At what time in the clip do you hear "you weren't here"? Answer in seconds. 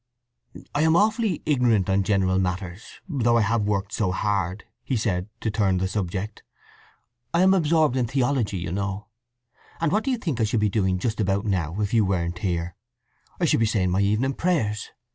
11.93-12.75